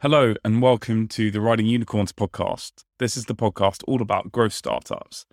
[0.00, 2.84] Hello, and welcome to the Riding Unicorns podcast.
[3.00, 5.26] This is the podcast all about growth startups.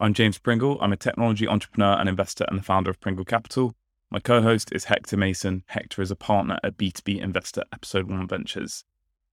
[0.00, 0.78] I'm James Pringle.
[0.80, 3.74] I'm a technology entrepreneur and investor and the founder of Pringle Capital.
[4.10, 5.64] My co host is Hector Mason.
[5.66, 8.84] Hector is a partner at B2B Investor Episode 1 Ventures.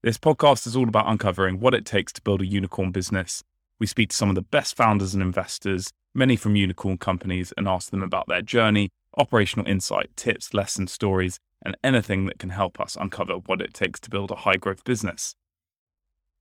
[0.02, 3.42] This podcast is all about uncovering what it takes to build a unicorn business.
[3.80, 7.70] We speak to some of the best founders and investors, many from unicorn companies, and
[7.70, 12.80] ask them about their journey, operational insight, tips, lessons, stories, and anything that can help
[12.80, 15.36] us uncover what it takes to build a high growth business.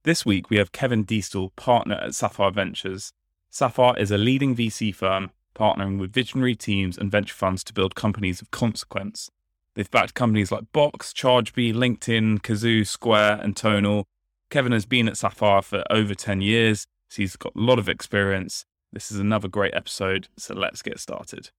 [0.05, 3.13] This week, we have Kevin Diestel, partner at Sapphire Ventures.
[3.51, 7.95] Sapphire is a leading VC firm partnering with visionary teams and venture funds to build
[7.95, 9.31] companies of consequence.
[9.75, 14.07] They've backed companies like Box, ChargeBee, LinkedIn, Kazoo, Square, and Tonal.
[14.51, 17.89] Kevin has been at Sapphire for over 10 years, so he's got a lot of
[17.89, 18.65] experience.
[18.93, 21.51] This is another great episode, so let's get started.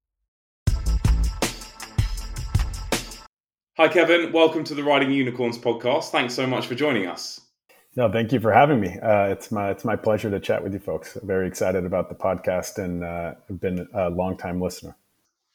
[3.75, 4.31] Hi, Kevin.
[4.31, 6.11] Welcome to the Riding Unicorns podcast.
[6.11, 7.41] Thanks so much for joining us.
[7.95, 8.99] No, thank you for having me.
[8.99, 11.17] Uh, it's my it's my pleasure to chat with you folks.
[11.23, 14.95] very excited about the podcast and uh, I've been a long time listener.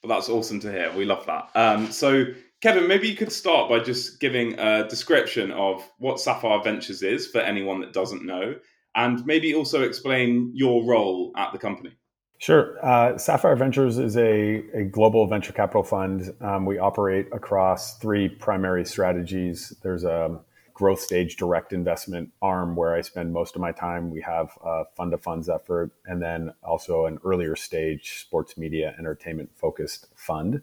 [0.02, 0.92] Well, that's awesome to hear.
[0.96, 1.50] We love that.
[1.54, 2.24] Um, so,
[2.60, 7.28] Kevin, maybe you could start by just giving a description of what Sapphire Ventures is
[7.28, 8.56] for anyone that doesn't know,
[8.96, 11.96] and maybe also explain your role at the company.
[12.38, 12.78] Sure.
[12.84, 16.32] Uh, Sapphire Ventures is a, a global venture capital fund.
[16.40, 19.74] Um, we operate across three primary strategies.
[19.82, 20.38] There's a
[20.72, 24.12] growth stage direct investment arm where I spend most of my time.
[24.12, 28.94] We have a fund of funds effort, and then also an earlier stage sports media
[28.96, 30.62] entertainment focused fund.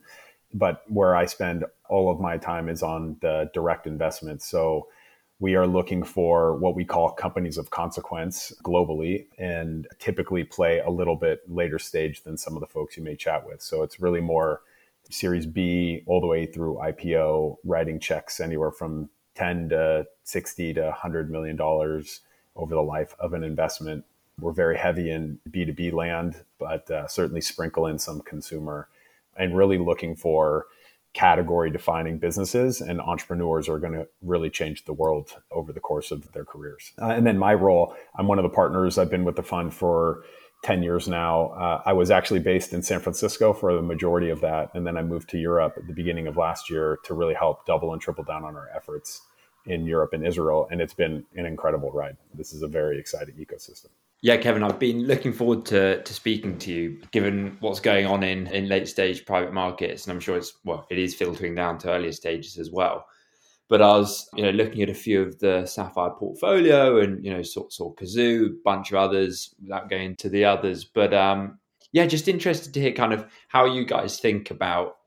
[0.53, 4.41] But where I spend all of my time is on the direct investment.
[4.41, 4.87] So
[5.39, 10.89] we are looking for what we call companies of consequence globally and typically play a
[10.89, 13.61] little bit later stage than some of the folks you may chat with.
[13.61, 14.61] So it's really more
[15.09, 20.81] Series B all the way through IPO, writing checks anywhere from 10 to 60 to
[20.83, 22.21] 100 million dollars
[22.55, 24.05] over the life of an investment.
[24.39, 28.87] We're very heavy in B2B land, but uh, certainly sprinkle in some consumer
[29.37, 30.67] and really looking for
[31.15, 36.11] category defining businesses and entrepreneurs are going to really change the world over the course
[36.11, 36.91] of their careers.
[37.01, 38.97] Uh, and then my role, I'm one of the partners.
[38.97, 40.23] I've been with the fund for
[40.63, 41.47] 10 years now.
[41.51, 44.71] Uh, I was actually based in San Francisco for the majority of that.
[44.73, 47.65] And then I moved to Europe at the beginning of last year to really help
[47.65, 49.21] double and triple down on our efforts
[49.65, 50.67] in Europe and Israel.
[50.69, 52.17] And it's been an incredible ride.
[52.33, 53.87] This is a very exciting ecosystem.
[54.21, 58.23] Yeah, Kevin, I've been looking forward to to speaking to you, given what's going on
[58.23, 61.77] in in late stage private markets, and I'm sure it's well, it is filtering down
[61.79, 63.05] to earlier stages as well.
[63.69, 67.31] But I was, you know, looking at a few of the Sapphire portfolio, and you
[67.31, 70.85] know, saw, saw Kazoo, bunch of others, without going into the others.
[70.85, 71.59] But um,
[71.91, 74.97] yeah, just interested to hear kind of how you guys think about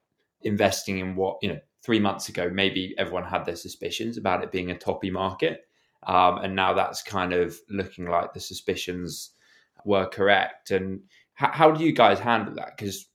[0.43, 1.61] investing in what you know.
[1.85, 5.68] Three months ago, maybe everyone had their suspicions about it being a toppy market
[6.09, 9.33] um, and now that's kind of looking like the suspicions
[9.85, 10.71] were correct.
[10.71, 11.03] And
[11.35, 12.77] how, how do you guys handle that?
[12.77, 13.07] Because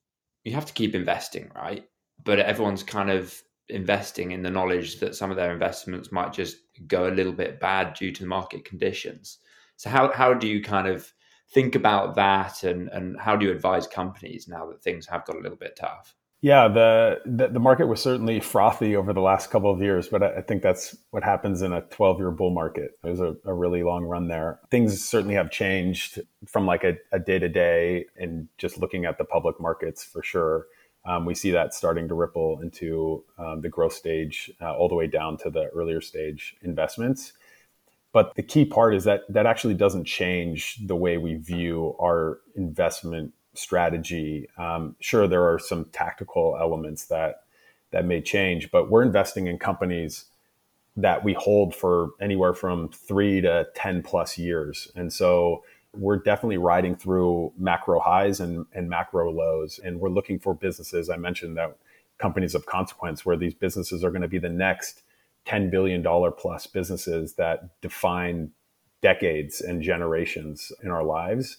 [0.43, 1.85] you have to keep investing, right?
[2.23, 6.57] But everyone's kind of investing in the knowledge that some of their investments might just
[6.85, 9.39] go a little bit bad due to the market conditions.
[9.77, 11.11] So how how do you kind of
[11.51, 15.37] think about that and and how do you advise companies now that things have got
[15.37, 16.15] a little bit tough?
[16.43, 20.21] Yeah, the, the, the market was certainly frothy over the last couple of years, but
[20.21, 22.99] I, I think that's what happens in a 12 year bull market.
[23.01, 24.59] Was a, a, really long run there.
[24.69, 29.23] Things certainly have changed from like a day to day and just looking at the
[29.23, 30.67] public markets for sure.
[31.05, 34.95] Um, we see that starting to ripple into um, the growth stage, uh, all the
[34.95, 37.31] way down to the earlier stage investments.
[38.11, 42.39] But the key part is that that actually doesn't change the way we view our
[42.57, 44.47] investment strategy.
[44.57, 47.43] Um, sure, there are some tactical elements that
[47.91, 50.25] that may change, but we're investing in companies
[50.95, 55.63] that we hold for anywhere from three to ten plus years, and so
[55.95, 61.09] we're definitely riding through macro highs and, and macro lows, and we're looking for businesses.
[61.09, 61.77] I mentioned that
[62.17, 65.03] companies of consequence, where these businesses are going to be the next
[65.45, 68.51] ten billion dollar plus businesses that define
[69.01, 71.57] decades and generations in our lives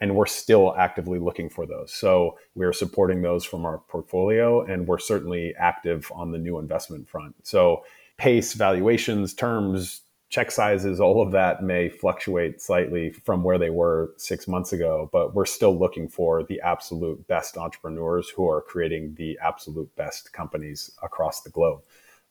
[0.00, 1.92] and we're still actively looking for those.
[1.92, 7.08] So we're supporting those from our portfolio, and we're certainly active on the new investment
[7.08, 7.34] front.
[7.42, 7.84] So
[8.18, 14.12] pace, valuations, terms, check sizes, all of that may fluctuate slightly from where they were
[14.16, 19.14] six months ago, but we're still looking for the absolute best entrepreneurs who are creating
[19.14, 21.80] the absolute best companies across the globe.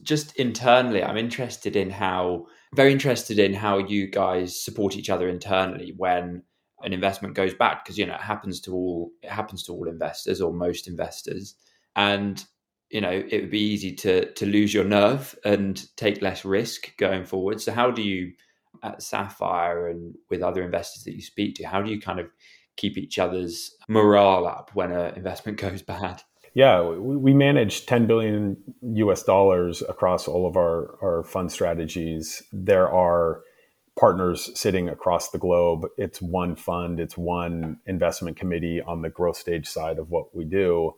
[0.02, 5.30] Just internally, I'm interested in how, very interested in how you guys support each other
[5.30, 6.44] internally when
[6.83, 9.88] an investment goes bad because you know it happens to all it happens to all
[9.88, 11.56] investors or most investors
[11.95, 12.45] and
[12.89, 16.95] you know it would be easy to to lose your nerve and take less risk
[16.98, 17.62] going forward.
[17.62, 18.33] So how do you
[18.83, 22.27] at Sapphire and with other investors that you speak to, how do you kind of
[22.77, 26.22] keep each other's morale up when an investment goes bad?
[26.54, 32.42] Yeah, we manage 10 billion US dollars across all of our, our fund strategies.
[32.54, 33.42] There are
[33.98, 35.88] partners sitting across the globe.
[35.98, 40.44] It's one fund, it's one investment committee on the growth stage side of what we
[40.44, 40.96] do.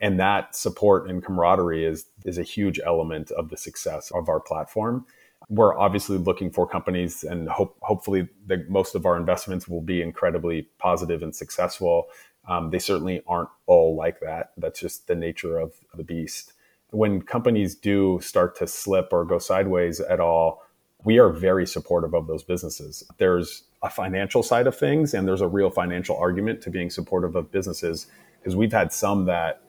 [0.00, 4.40] And that support and camaraderie is, is a huge element of the success of our
[4.40, 5.04] platform.
[5.48, 10.02] We're obviously looking for companies, and hope, hopefully, the, most of our investments will be
[10.02, 12.08] incredibly positive and successful.
[12.46, 14.52] Um, they certainly aren't all like that.
[14.56, 16.52] That's just the nature of the beast.
[16.90, 20.62] When companies do start to slip or go sideways at all,
[21.04, 23.04] we are very supportive of those businesses.
[23.18, 27.36] There's a financial side of things, and there's a real financial argument to being supportive
[27.36, 28.06] of businesses
[28.40, 29.62] because we've had some that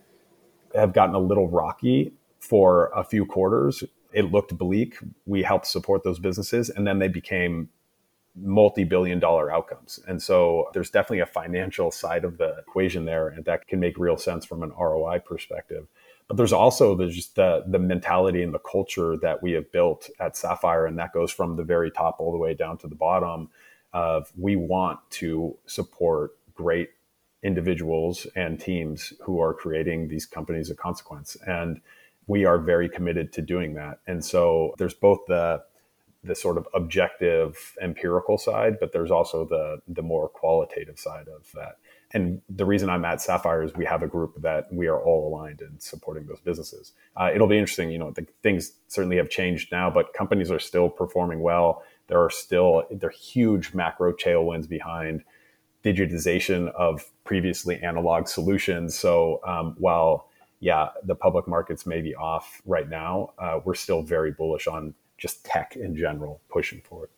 [0.75, 3.83] have gotten a little rocky for a few quarters.
[4.11, 4.97] It looked bleak.
[5.25, 7.69] We helped support those businesses, and then they became
[8.35, 9.99] multi-billion dollar outcomes.
[10.07, 13.97] And so there's definitely a financial side of the equation there, and that can make
[13.97, 15.87] real sense from an ROI perspective.
[16.29, 20.37] But there's also just the, the mentality and the culture that we have built at
[20.37, 23.49] Sapphire, and that goes from the very top all the way down to the bottom.
[23.91, 26.91] Of we want to support great
[27.41, 31.35] individuals and teams who are creating these companies of consequence.
[31.47, 31.81] And
[32.27, 33.99] we are very committed to doing that.
[34.05, 35.63] And so there's both the
[36.21, 41.51] the sort of objective empirical side, but there's also the the more qualitative side of
[41.55, 41.77] that.
[42.11, 45.27] And the reason I'm at Sapphire is we have a group that we are all
[45.27, 46.93] aligned in supporting those businesses.
[47.15, 50.59] Uh, it'll be interesting, you know, the, things certainly have changed now, but companies are
[50.59, 51.83] still performing well.
[52.07, 55.23] There are still there are huge macro tailwinds behind
[55.83, 58.97] digitization of previously analog solutions.
[58.97, 60.29] So um, while
[60.59, 64.93] yeah, the public markets may be off right now, uh, we're still very bullish on
[65.17, 67.09] just tech in general pushing forward.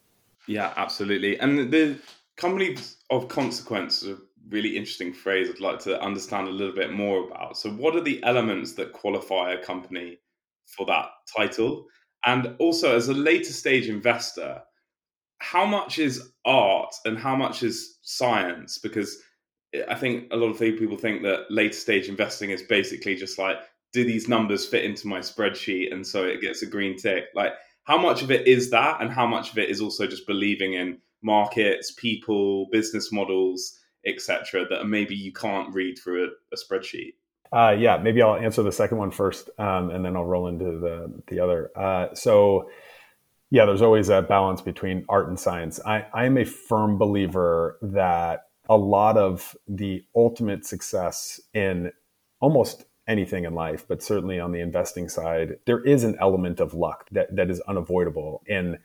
[0.48, 1.40] Yeah, absolutely.
[1.40, 1.98] And the
[2.36, 4.06] companies of consequence
[4.52, 7.58] really interesting phrase I'd like to understand a little bit more about.
[7.58, 10.20] So, what are the elements that qualify a company
[10.66, 11.86] for that title?
[12.26, 14.62] And also, as a later stage investor,
[15.40, 18.78] how much is art and how much is science?
[18.78, 19.18] Because
[19.90, 23.58] I think a lot of people think that later stage investing is basically just like,
[23.94, 25.92] do these numbers fit into my spreadsheet?
[25.92, 27.26] And so it gets a green tick.
[27.34, 27.54] Like,
[27.84, 29.02] how much of it is that?
[29.02, 34.66] And how much of it is also just believing in markets, people, business models, etc.,
[34.70, 37.14] that maybe you can't read through a, a spreadsheet?
[37.54, 40.80] Uh, yeah, maybe I'll answer the second one first, um, and then I'll roll into
[40.80, 41.70] the the other.
[41.76, 42.70] Uh, so,
[43.50, 45.80] yeah, there's always a balance between art and science.
[45.86, 51.92] I, I am a firm believer that a lot of the ultimate success in
[52.40, 56.74] almost anything in life, but certainly on the investing side, there is an element of
[56.74, 58.78] luck that, that is unavoidable in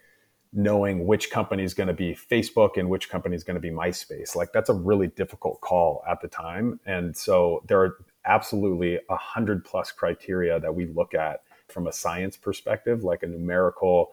[0.57, 3.71] knowing which company is going to be Facebook and which company is going to be
[3.71, 4.35] MySpace.
[4.35, 6.81] Like that's a really difficult call at the time.
[6.87, 11.93] And so there are absolutely a hundred plus criteria that we look at from a
[11.93, 14.13] science perspective, like a numerical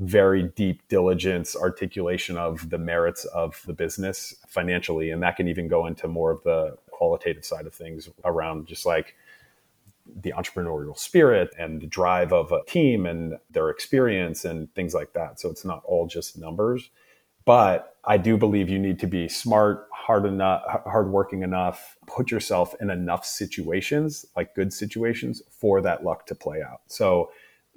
[0.00, 5.66] very deep diligence articulation of the merits of the business financially and that can even
[5.66, 9.16] go into more of the qualitative side of things around just like
[10.20, 15.12] the entrepreneurial spirit and the drive of a team and their experience and things like
[15.12, 16.90] that so it's not all just numbers
[17.44, 22.74] but i do believe you need to be smart hard enough hardworking enough put yourself
[22.80, 27.30] in enough situations like good situations for that luck to play out so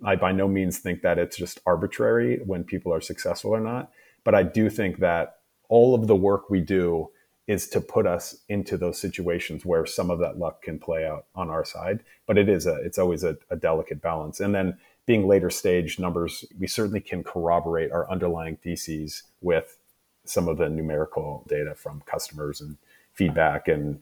[0.04, 3.92] I by no means think that it's just arbitrary when people are successful or not.
[4.24, 5.38] But I do think that
[5.70, 7.10] all of the work we do
[7.52, 11.26] is to put us into those situations where some of that luck can play out
[11.36, 12.00] on our side.
[12.26, 14.40] But it is a it's always a, a delicate balance.
[14.40, 19.78] And then being later stage numbers, we certainly can corroborate our underlying theses with
[20.24, 22.78] some of the numerical data from customers and
[23.12, 24.00] feedback and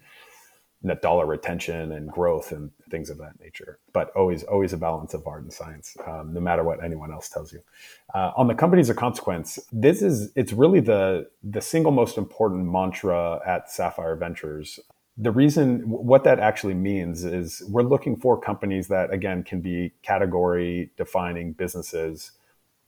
[0.81, 3.79] net dollar retention and growth and things of that nature.
[3.91, 7.27] But always, always a balance of art and science, um, no matter what anyone else
[7.29, 7.61] tells you.
[8.13, 12.65] Uh, on the companies of consequence, this is it's really the the single most important
[12.71, 14.79] mantra at Sapphire Ventures.
[15.17, 19.91] The reason what that actually means is we're looking for companies that again can be
[20.01, 22.31] category defining businesses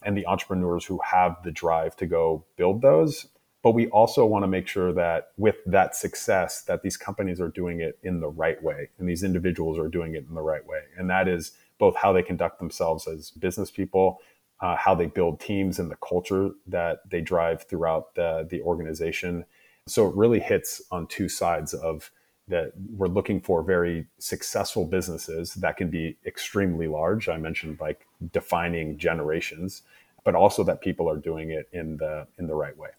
[0.03, 3.27] and the entrepreneurs who have the drive to go build those
[3.63, 7.49] but we also want to make sure that with that success that these companies are
[7.49, 10.65] doing it in the right way and these individuals are doing it in the right
[10.65, 14.19] way and that is both how they conduct themselves as business people
[14.61, 19.45] uh, how they build teams and the culture that they drive throughout the, the organization
[19.87, 22.11] so it really hits on two sides of
[22.47, 27.29] that we're looking for very successful businesses that can be extremely large.
[27.29, 29.83] I mentioned like defining generations,
[30.23, 32.89] but also that people are doing it in the in the right way.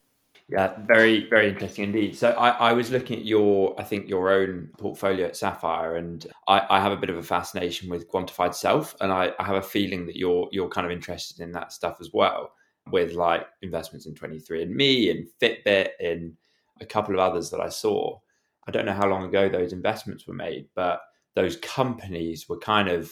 [0.53, 2.15] Yeah, very, very interesting indeed.
[2.15, 6.27] So I, I was looking at your, I think your own portfolio at Sapphire, and
[6.47, 9.57] I, I have a bit of a fascination with quantified self, and I, I have
[9.57, 12.53] a feeling that you're you're kind of interested in that stuff as well,
[12.91, 16.35] with like investments in 23andMe and Fitbit and
[16.83, 18.19] a couple of others that I saw.
[18.69, 21.01] I don't know how long ago those investments were made, but
[21.35, 23.11] those companies were kind of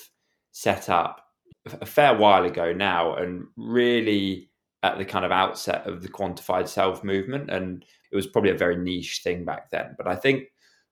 [0.52, 1.24] set up
[1.80, 4.49] a fair while ago now and really
[4.82, 7.50] at the kind of outset of the quantified self movement.
[7.50, 9.94] And it was probably a very niche thing back then.
[9.96, 10.44] But I think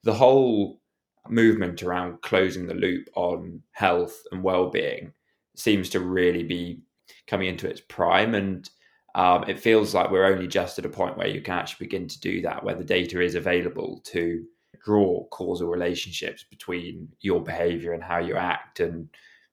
[0.04, 0.80] the whole
[1.28, 5.12] movement around closing the loop on health and well-being
[5.56, 6.80] seems to really be
[7.26, 8.70] coming into its prime and
[9.14, 12.06] um, it feels like we're only just at a point where you can actually begin
[12.06, 14.44] to do that, where the data is available to
[14.84, 19.08] draw causal relationships between your behavior and how you act and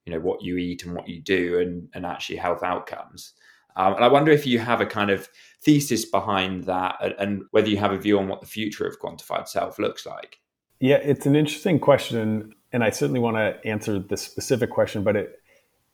[0.05, 3.33] you know what you eat and what you do and, and actually health outcomes.
[3.75, 5.27] Um, and I wonder if you have a kind of
[5.61, 8.99] thesis behind that and, and whether you have a view on what the future of
[8.99, 10.39] quantified self looks like.
[10.79, 12.53] Yeah, it's an interesting question.
[12.71, 15.39] And I certainly want to answer the specific question, but it,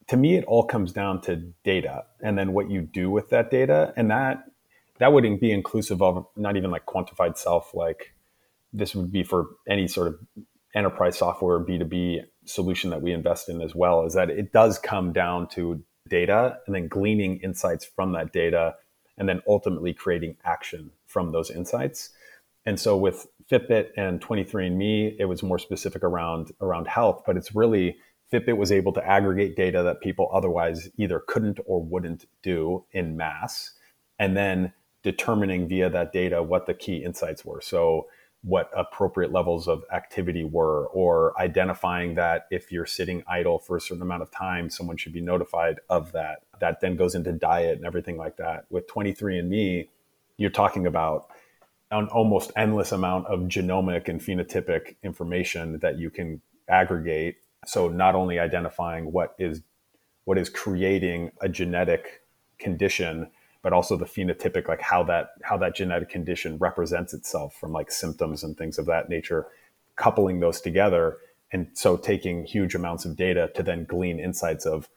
[0.08, 3.52] to me, it all comes down to data and then what you do with that
[3.52, 3.94] data.
[3.96, 4.44] And that,
[5.00, 8.14] that would be inclusive of not even like quantified self, like
[8.74, 10.20] this would be for any sort of
[10.74, 15.14] enterprise software B2B solution that we invest in as well, is that it does come
[15.14, 18.76] down to data and then gleaning insights from that data
[19.18, 22.10] and then ultimately creating action from those insights.
[22.66, 27.56] And so with Fitbit and 23andMe, it was more specific around around health, but it's
[27.56, 27.98] really
[28.32, 33.18] Fitbit was able to aggregate data that people otherwise either couldn't or wouldn't do in
[33.18, 33.72] mass,
[34.20, 37.62] and then determining via that data what the key insights were.
[37.62, 38.08] So
[38.44, 43.82] what appropriate levels of activity were, or identifying that if you're sitting idle for a
[43.82, 46.42] certain amount of time, someone should be notified of that.
[46.60, 48.66] That then goes into diet and everything like that.
[48.70, 49.88] With 23andMe,
[50.38, 51.28] you're talking about
[51.92, 57.36] an almost endless amount of genomic and phenotypic information that you can aggregate.
[57.68, 59.62] So not only identifying what is
[60.24, 62.22] what is creating a genetic
[62.60, 63.30] condition,
[63.62, 67.92] but also the phenotypic, like how that how that genetic condition represents itself from like
[67.92, 69.48] symptoms and things of that nature,
[69.96, 71.18] coupling those together,
[71.52, 74.90] and so taking huge amounts of data to then glean insights of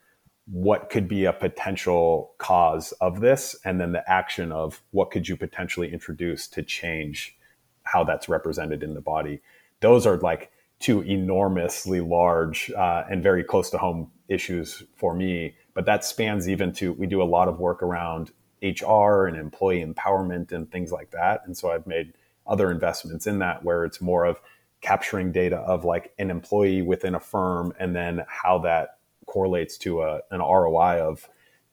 [0.47, 5.29] what could be a potential cause of this, and then the action of what could
[5.29, 7.37] you potentially introduce to change
[7.85, 9.41] how that's represented in the body.
[9.81, 15.55] Those are like two enormously large uh, and very close to home issues for me
[15.75, 18.31] but that spans even to we do a lot of work around
[18.65, 21.43] HR and employee empowerment and things like that.
[21.47, 22.15] And so I've made
[22.47, 24.41] other investments in that where it's more of
[24.81, 30.03] capturing data of like an employee within a firm and then how that correlates to
[30.03, 31.29] a, an ROI of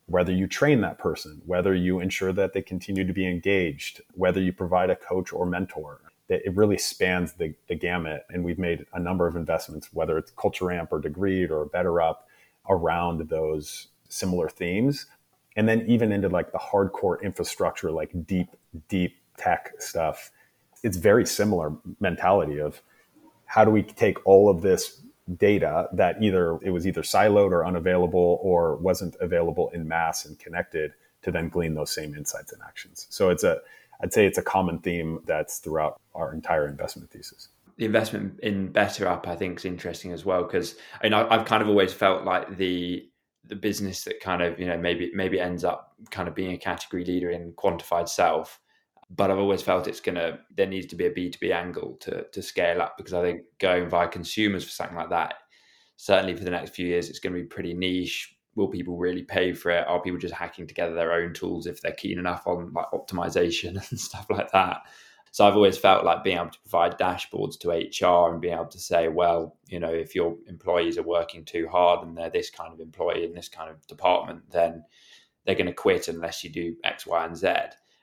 [0.06, 4.42] whether you train that person, whether you ensure that they continue to be engaged, whether
[4.42, 6.02] you provide a coach or mentor.
[6.30, 8.24] It really spans the, the gamut.
[8.30, 12.16] And we've made a number of investments, whether it's Culture Amp or Degreed or BetterUp,
[12.70, 15.08] around those similar themes
[15.56, 18.48] and then even into like the hardcore infrastructure, like deep,
[18.88, 20.32] deep tech stuff,
[20.84, 22.82] it's very similar mentality of
[23.46, 25.02] how do we take all of this
[25.38, 30.40] data that either it was either siloed or unavailable or wasn't available in mass and
[30.40, 33.08] connected to then glean those same insights and actions.
[33.10, 33.60] So it's a,
[34.02, 38.72] I'd say it's a common theme that's throughout our entire investment thesis the investment in
[38.72, 42.26] BetterUp i think is interesting as well because I mean, i've kind of always felt
[42.26, 43.10] like the
[43.52, 46.58] the business that kind of you know maybe maybe ends up kind of being a
[46.58, 48.60] category leader in quantified self
[49.16, 52.42] but I've always felt it's gonna there needs to be a B2B angle to to
[52.42, 55.36] scale up because I think going via consumers for something like that,
[55.98, 58.36] certainly for the next few years, it's gonna be pretty niche.
[58.56, 59.88] Will people really pay for it?
[59.88, 63.72] Are people just hacking together their own tools if they're keen enough on like optimization
[63.90, 64.82] and stuff like that?
[65.34, 68.66] So I've always felt like being able to provide dashboards to HR and being able
[68.66, 72.50] to say, well, you know, if your employees are working too hard and they're this
[72.50, 74.84] kind of employee in this kind of department, then
[75.46, 77.48] they're going to quit unless you do X, Y, and Z.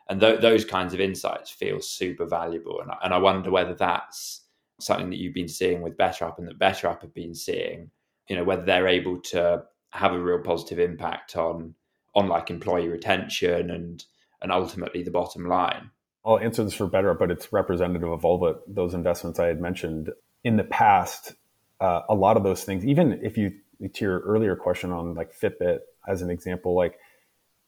[0.08, 2.80] And th- those kinds of insights feel super valuable.
[2.80, 4.46] And, and I wonder whether that's
[4.80, 7.90] something that you've been seeing with BetterUp and that BetterUp have been seeing,
[8.28, 11.74] you know, whether they're able to have a real positive impact on
[12.14, 14.04] on like employee retention and
[14.40, 15.90] and ultimately the bottom line.
[16.28, 19.62] I'll answer this for better, but it's representative of all the, those investments I had
[19.62, 20.10] mentioned
[20.44, 21.32] in the past.
[21.80, 23.52] Uh, a lot of those things, even if you
[23.94, 26.98] to your earlier question on like Fitbit as an example, like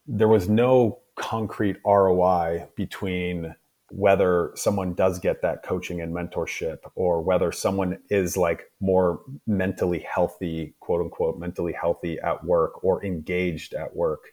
[0.07, 3.55] there was no concrete ROI between
[3.91, 10.01] whether someone does get that coaching and mentorship or whether someone is like more mentally
[10.01, 14.33] healthy, quote unquote, mentally healthy at work or engaged at work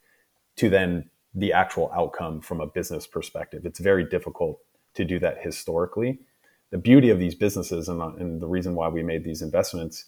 [0.57, 3.63] to then the actual outcome from a business perspective.
[3.63, 4.60] It's very difficult
[4.96, 6.20] to do that historically.
[6.72, 10.06] The beauty of these businesses and, uh, and the reason why we made these investments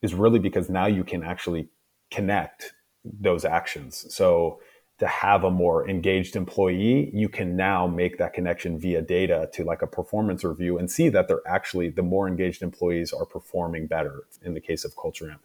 [0.00, 1.68] is really because now you can actually
[2.10, 2.72] connect
[3.04, 4.06] those actions.
[4.08, 4.60] So
[5.00, 9.64] to have a more engaged employee, you can now make that connection via data to
[9.64, 13.86] like a performance review and see that they're actually the more engaged employees are performing
[13.86, 15.42] better in the case of Culture Amp.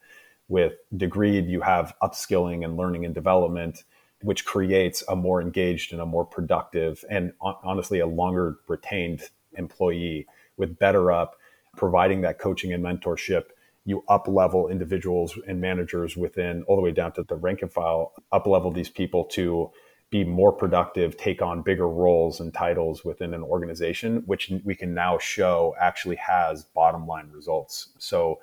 [0.47, 3.83] With Degreed, you have upskilling and learning and development,
[4.23, 9.21] which creates a more engaged and a more productive and honestly a longer retained
[9.57, 10.25] employee
[10.57, 11.29] with BetterUp,
[11.75, 13.45] providing that coaching and mentorship
[13.85, 17.71] you up level individuals and managers within all the way down to the rank and
[17.71, 19.69] file, up level these people to
[20.09, 24.93] be more productive, take on bigger roles and titles within an organization, which we can
[24.93, 27.89] now show actually has bottom line results.
[27.97, 28.39] So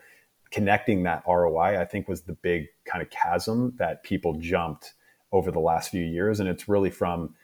[0.51, 4.95] connecting that ROI, I think, was the big kind of chasm that people jumped
[5.33, 6.41] over the last few years.
[6.41, 7.35] And it's really from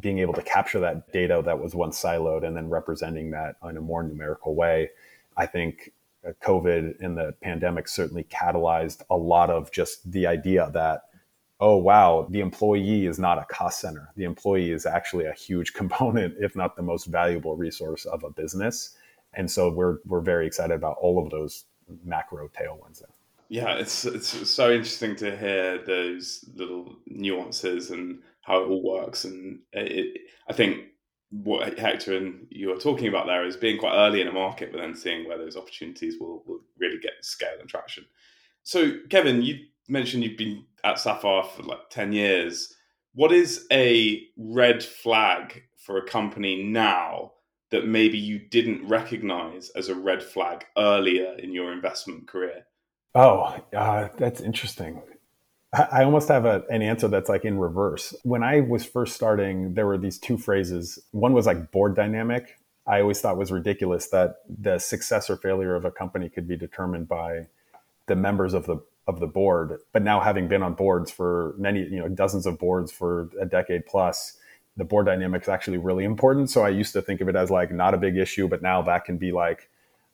[0.00, 3.76] being able to capture that data that was once siloed and then representing that in
[3.76, 4.90] a more numerical way.
[5.36, 5.92] I think
[6.26, 11.02] uh, COVID and the pandemic certainly catalyzed a lot of just the idea that,
[11.60, 14.08] oh, wow, the employee is not a cost center.
[14.16, 18.30] The employee is actually a huge component, if not the most valuable resource of a
[18.30, 18.96] business.
[19.34, 21.64] And so we're, we're very excited about all of those
[22.04, 23.13] macro tailwinds there.
[23.48, 29.24] Yeah, it's it's so interesting to hear those little nuances and how it all works.
[29.24, 30.86] And it, I think
[31.30, 34.72] what Hector and you are talking about there is being quite early in a market,
[34.72, 38.04] but then seeing where those opportunities will, will really get scale and traction.
[38.62, 39.58] So, Kevin, you
[39.88, 42.74] mentioned you've been at Sapphire for like 10 years.
[43.14, 47.32] What is a red flag for a company now
[47.70, 52.64] that maybe you didn't recognize as a red flag earlier in your investment career?
[53.14, 55.02] Oh, uh, that's interesting.
[55.72, 58.14] I almost have a, an answer that's like in reverse.
[58.22, 60.98] When I was first starting, there were these two phrases.
[61.10, 62.58] One was like board dynamic.
[62.86, 66.56] I always thought was ridiculous that the success or failure of a company could be
[66.56, 67.48] determined by
[68.06, 69.80] the members of the of the board.
[69.92, 73.44] But now having been on boards for many, you know, dozens of boards for a
[73.44, 74.38] decade plus,
[74.76, 76.50] the board dynamic is actually really important.
[76.50, 78.80] So I used to think of it as like not a big issue, but now
[78.82, 79.68] that can be like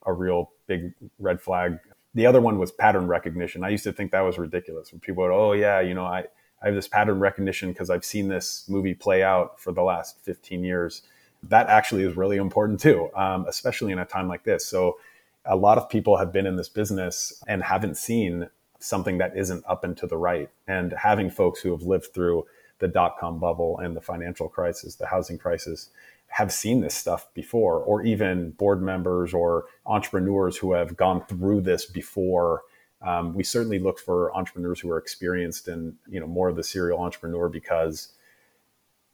[0.06, 1.78] a real big red flag
[2.14, 3.62] the other one was pattern recognition.
[3.64, 4.92] I used to think that was ridiculous.
[4.92, 6.24] When people would, oh yeah, you know, I,
[6.62, 10.20] I have this pattern recognition because I've seen this movie play out for the last
[10.24, 11.02] 15 years.
[11.44, 14.66] That actually is really important too, um, especially in a time like this.
[14.66, 14.98] So
[15.44, 19.64] a lot of people have been in this business and haven't seen something that isn't
[19.66, 20.50] up and to the right.
[20.66, 22.46] And having folks who have lived through
[22.78, 25.90] the dot com bubble and the financial crisis, the housing crisis,
[26.30, 31.60] have seen this stuff before, or even board members or entrepreneurs who have gone through
[31.60, 32.62] this before.
[33.02, 36.62] Um, we certainly look for entrepreneurs who are experienced and you know more of the
[36.62, 38.12] serial entrepreneur because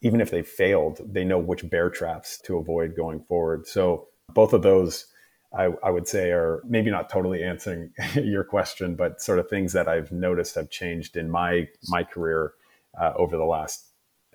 [0.02, 3.66] even if they failed, they know which bear traps to avoid going forward.
[3.66, 5.06] So both of those,
[5.56, 9.72] I, I would say, are maybe not totally answering your question, but sort of things
[9.72, 12.52] that I've noticed have changed in my my career
[13.00, 13.86] uh, over the last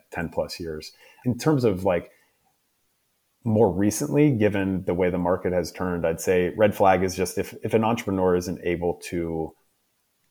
[0.09, 0.93] ten plus years.
[1.25, 2.11] In terms of like
[3.43, 7.37] more recently, given the way the market has turned, I'd say red flag is just
[7.37, 9.53] if, if an entrepreneur isn't able to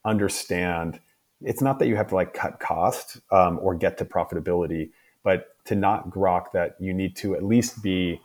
[0.04, 1.00] understand,
[1.40, 4.90] it's not that you have to like cut cost um, or get to profitability,
[5.24, 8.20] but to not grok that you need to at least be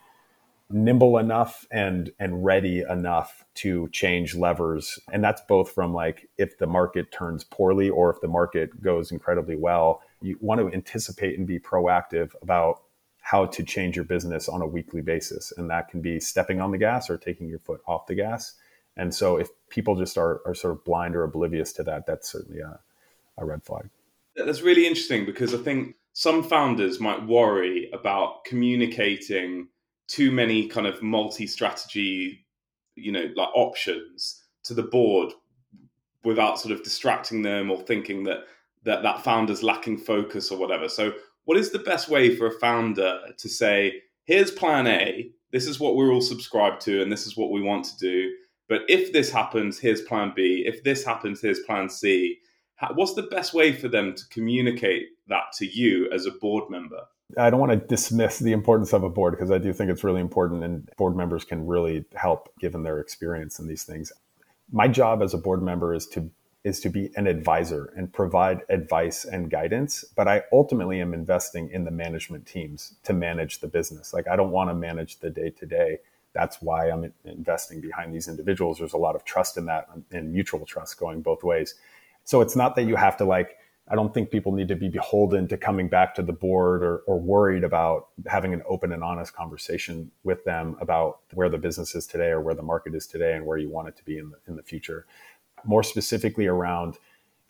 [0.70, 5.00] nimble enough and and ready enough to change levers.
[5.12, 9.12] And that's both from like if the market turns poorly or if the market goes
[9.12, 12.82] incredibly well you want to anticipate and be proactive about
[13.26, 15.52] how to change your business on a weekly basis.
[15.58, 18.54] And that can be stepping on the gas or taking your foot off the gas.
[18.96, 22.32] And so if people just are, are sort of blind or oblivious to that, that's
[22.32, 22.80] certainly a,
[23.40, 23.90] a red flag.
[24.36, 29.70] That's really interesting because I think some founders might worry about communicating
[30.08, 32.46] too many kind of multi-strategy,
[32.94, 35.34] you know, like options to the board
[36.24, 38.46] without sort of distracting them or thinking that
[38.84, 40.88] that that founder's lacking focus or whatever.
[40.88, 41.14] So
[41.46, 45.80] what is the best way for a founder to say, here's plan A, this is
[45.80, 48.32] what we're all subscribed to, and this is what we want to do.
[48.68, 50.64] But if this happens, here's plan B.
[50.66, 52.40] If this happens, here's plan C.
[52.96, 57.02] What's the best way for them to communicate that to you as a board member?
[57.38, 60.04] I don't want to dismiss the importance of a board because I do think it's
[60.04, 64.12] really important and board members can really help given their experience in these things.
[64.72, 66.30] My job as a board member is to
[66.66, 70.04] is to be an advisor and provide advice and guidance.
[70.16, 74.14] But I ultimately am investing in the management teams to manage the business.
[74.14, 76.00] Like I don't want to manage the day to day.
[76.34, 78.80] That's why I'm investing behind these individuals.
[78.80, 81.76] There's a lot of trust in that and mutual trust going both ways.
[82.24, 84.90] So it's not that you have to like, I don't think people need to be
[84.90, 89.04] beholden to coming back to the board or, or worried about having an open and
[89.04, 93.06] honest conversation with them about where the business is today or where the market is
[93.06, 95.06] today and where you want it to be in the, in the future
[95.68, 96.98] more specifically around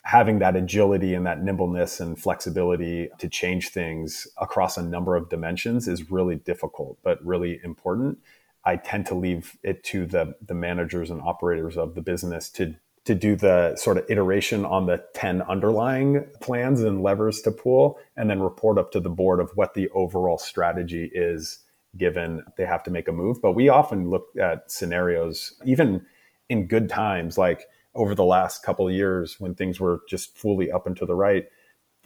[0.02, 5.28] having that agility and that nimbleness and flexibility to change things across a number of
[5.28, 8.16] dimensions is really difficult, but really important.
[8.64, 12.76] I tend to leave it to the, the managers and operators of the business to,
[13.04, 17.98] to do the sort of iteration on the 10 underlying plans and levers to pull,
[18.16, 21.64] and then report up to the board of what the overall strategy is
[21.96, 23.40] given they have to make a move.
[23.42, 26.06] But we often look at scenarios, even
[26.48, 27.66] in good times, like
[27.96, 31.14] over the last couple of years when things were just fully up and to the
[31.14, 31.46] right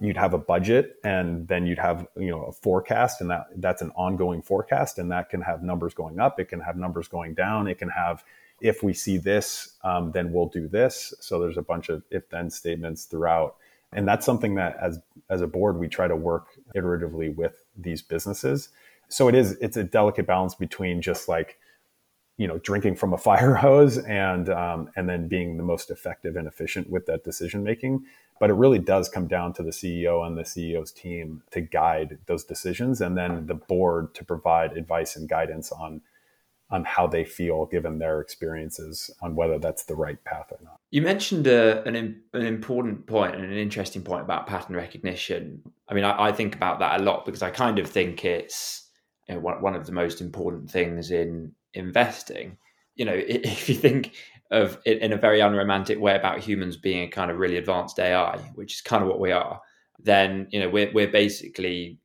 [0.01, 3.83] you'd have a budget and then you'd have you know a forecast and that that's
[3.83, 6.41] an ongoing forecast and that can have numbers going up.
[6.41, 7.69] It can have numbers going down.
[7.69, 8.25] It can have
[8.61, 11.15] if we see this um, then we'll do this.
[11.21, 13.57] So there's a bunch of if then statements throughout.
[13.93, 18.01] And that's something that as as a board we try to work iteratively with these
[18.01, 18.71] businesses.
[19.09, 21.59] So it is it's a delicate balance between just like
[22.41, 26.37] you know drinking from a fire hose and um, and then being the most effective
[26.37, 28.03] and efficient with that decision making.
[28.41, 32.19] But it really does come down to the ceo and the ceo's team to guide
[32.25, 36.01] those decisions and then the board to provide advice and guidance on
[36.71, 40.79] on how they feel given their experiences on whether that's the right path or not.
[40.93, 45.61] You mentioned uh, an, an important point and an interesting point about pattern recognition.
[45.91, 48.87] I mean I, I think about that a lot because i kind of think it's
[49.29, 52.57] you know, one of the most important things in investing,
[52.95, 54.15] you know, if you think
[54.51, 57.99] of it in a very unromantic way about humans being a kind of really advanced
[57.99, 59.61] AI, which is kind of what we are,
[60.03, 61.99] then you know we're we're basically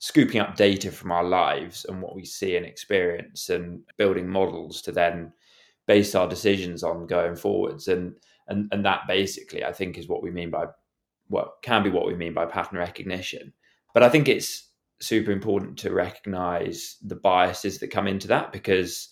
[0.00, 4.80] scooping up data from our lives and what we see and experience and building models
[4.80, 5.32] to then
[5.88, 8.14] base our decisions on going forwards and
[8.46, 10.66] and and that basically I think is what we mean by
[11.28, 13.52] what can be what we mean by pattern recognition.
[13.92, 14.67] But I think it's
[15.00, 19.08] super important to recognize the biases that come into that because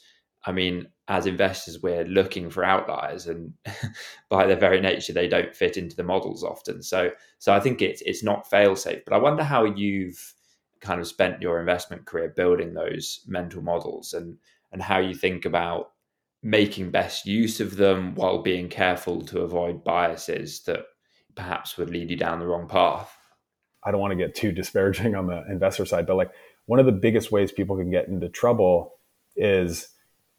[0.46, 3.52] I mean, as investors, we're looking for outliers, and
[4.28, 6.82] by their very nature, they don't fit into the models often.
[6.82, 9.02] So, so I think it's it's not fail safe.
[9.04, 10.34] But I wonder how you've
[10.80, 14.38] kind of spent your investment career building those mental models, and
[14.70, 15.90] and how you think about
[16.42, 20.84] making best use of them while being careful to avoid biases that
[21.34, 23.15] perhaps would lead you down the wrong path.
[23.86, 26.32] I don't want to get too disparaging on the investor side, but like
[26.66, 28.98] one of the biggest ways people can get into trouble
[29.36, 29.88] is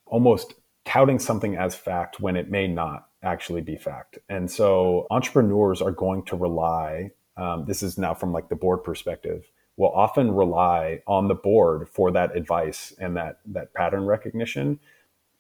[0.05, 4.19] almost touting something as fact when it may not actually be fact.
[4.29, 8.83] And so entrepreneurs are going to rely, um, this is now from like the board
[8.83, 14.79] perspective, will often rely on the board for that advice and that that pattern recognition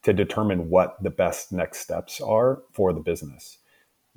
[0.03, 3.57] to determine what the best next steps are for the business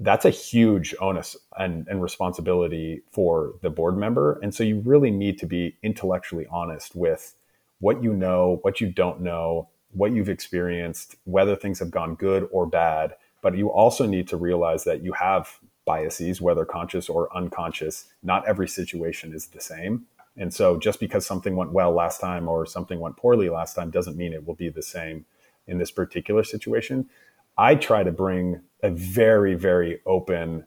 [0.00, 4.38] that's a huge onus and, and responsibility for the board member.
[4.42, 7.34] And so you really need to be intellectually honest with
[7.80, 12.48] what you know, what you don't know, what you've experienced, whether things have gone good
[12.50, 13.14] or bad.
[13.42, 18.06] But you also need to realize that you have biases, whether conscious or unconscious.
[18.22, 20.06] Not every situation is the same.
[20.36, 23.90] And so just because something went well last time or something went poorly last time
[23.90, 25.26] doesn't mean it will be the same
[25.66, 27.08] in this particular situation.
[27.56, 30.64] I try to bring a very, very open,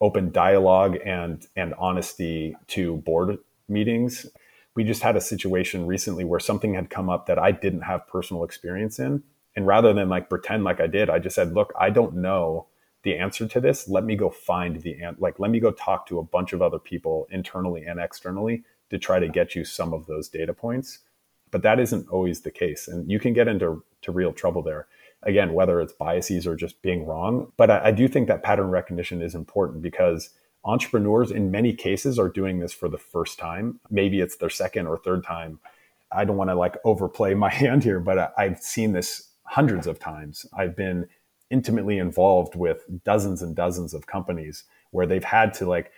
[0.00, 4.26] open dialogue and and honesty to board meetings.
[4.74, 8.06] We just had a situation recently where something had come up that I didn't have
[8.06, 9.22] personal experience in.
[9.56, 12.66] And rather than like pretend like I did, I just said, look, I don't know
[13.02, 13.88] the answer to this.
[13.88, 16.60] Let me go find the an- like let me go talk to a bunch of
[16.60, 20.98] other people internally and externally to try to get you some of those data points.
[21.50, 22.86] But that isn't always the case.
[22.88, 24.86] And you can get into to real trouble there
[25.22, 27.52] again, whether it's biases or just being wrong.
[27.56, 30.30] But I, I do think that pattern recognition is important because
[30.64, 33.80] entrepreneurs in many cases are doing this for the first time.
[33.90, 35.60] Maybe it's their second or third time.
[36.12, 39.86] I don't want to like overplay my hand here, but I, have seen this hundreds
[39.86, 40.46] of times.
[40.56, 41.08] I've been
[41.50, 45.92] intimately involved with dozens and dozens of companies where they've had to like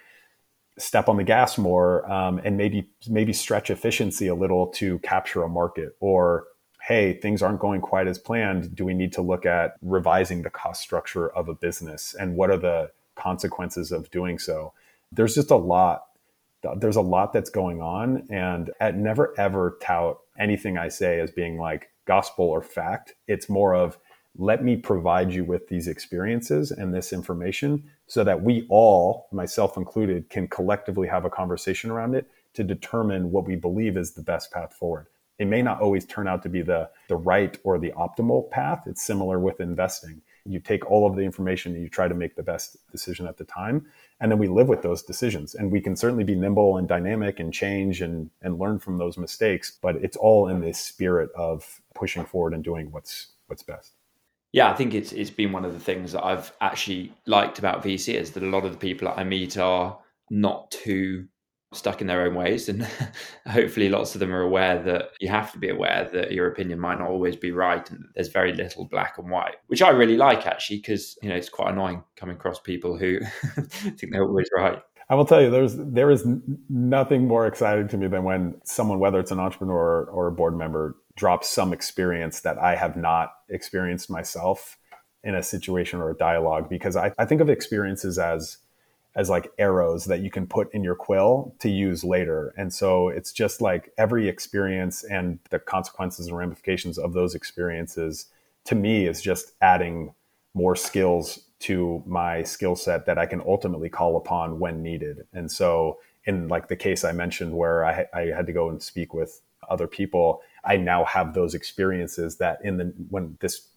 [0.78, 5.42] step on the gas more um, and maybe maybe stretch efficiency a little to capture
[5.42, 6.44] a market or
[6.88, 8.74] hey, things aren't going quite as planned.
[8.74, 12.16] Do we need to look at revising the cost structure of a business?
[12.18, 14.72] And what are the consequences of doing so?
[15.12, 16.06] There's just a lot.
[16.78, 18.26] There's a lot that's going on.
[18.30, 23.12] And at never ever tout anything I say as being like gospel or fact.
[23.26, 23.98] It's more of
[24.38, 29.76] let me provide you with these experiences and this information so that we all, myself
[29.76, 34.22] included, can collectively have a conversation around it to determine what we believe is the
[34.22, 35.06] best path forward.
[35.38, 38.82] It may not always turn out to be the, the right or the optimal path.
[38.86, 40.20] It's similar with investing.
[40.44, 43.36] You take all of the information and you try to make the best decision at
[43.36, 43.86] the time.
[44.20, 45.54] And then we live with those decisions.
[45.54, 49.18] And we can certainly be nimble and dynamic and change and, and learn from those
[49.18, 49.78] mistakes.
[49.80, 53.92] But it's all in this spirit of pushing forward and doing what's what's best.
[54.52, 57.82] Yeah, I think it's it's been one of the things that I've actually liked about
[57.82, 59.98] VC is that a lot of the people that I meet are
[60.30, 61.28] not too
[61.72, 62.82] stuck in their own ways and
[63.46, 66.78] hopefully lots of them are aware that you have to be aware that your opinion
[66.78, 70.16] might not always be right and there's very little black and white which i really
[70.16, 73.20] like actually because you know it's quite annoying coming across people who
[73.68, 76.26] think they're always right I will tell you, there's there is
[76.68, 80.56] nothing more exciting to me than when someone, whether it's an entrepreneur or a board
[80.56, 84.76] member, drops some experience that I have not experienced myself
[85.24, 86.68] in a situation or a dialogue.
[86.68, 88.58] Because I, I think of experiences as
[89.18, 92.54] as like arrows that you can put in your quill to use later.
[92.56, 98.26] And so it's just like every experience and the consequences and ramifications of those experiences
[98.66, 100.14] to me is just adding
[100.54, 105.26] more skills to my skill set that I can ultimately call upon when needed.
[105.32, 108.80] And so, in like the case I mentioned where I, I had to go and
[108.80, 113.68] speak with other people, I now have those experiences that in the when this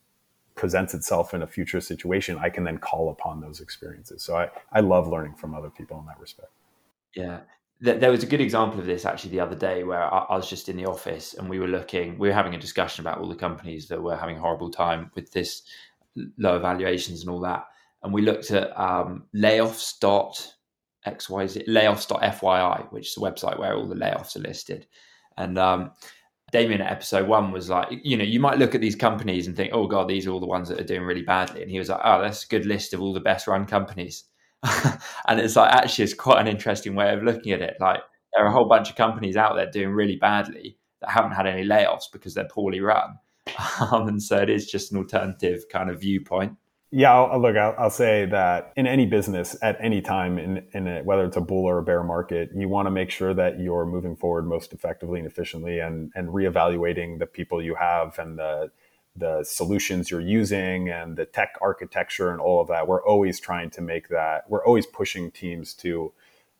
[0.55, 4.23] presents itself in a future situation, I can then call upon those experiences.
[4.23, 6.49] So I, I love learning from other people in that respect.
[7.15, 7.39] Yeah.
[7.79, 10.69] There was a good example of this actually the other day where I was just
[10.69, 13.35] in the office and we were looking, we were having a discussion about all the
[13.35, 15.63] companies that were having a horrible time with this
[16.37, 17.65] low valuations and all that.
[18.03, 20.53] And we looked at um, layoffs.xyz,
[21.67, 24.85] layoffs.fyi, which is a website where all the layoffs are listed.
[25.37, 25.91] And um,
[26.51, 29.55] Damien at episode one was like, you know, you might look at these companies and
[29.55, 31.61] think, oh God, these are all the ones that are doing really badly.
[31.61, 34.25] And he was like, oh, that's a good list of all the best run companies.
[35.27, 37.77] and it's like, actually, it's quite an interesting way of looking at it.
[37.79, 37.99] Like,
[38.33, 41.47] there are a whole bunch of companies out there doing really badly that haven't had
[41.47, 43.17] any layoffs because they're poorly run.
[43.91, 46.53] Um, and so it is just an alternative kind of viewpoint.
[46.93, 50.87] Yeah, I'll, look, I'll, I'll, say that in any business at any time, in, in
[50.89, 53.61] a, whether it's a bull or a bear market, you want to make sure that
[53.61, 58.37] you're moving forward most effectively and efficiently, and and reevaluating the people you have and
[58.37, 58.71] the
[59.15, 62.87] the solutions you're using and the tech architecture and all of that.
[62.89, 64.49] We're always trying to make that.
[64.49, 66.11] We're always pushing teams to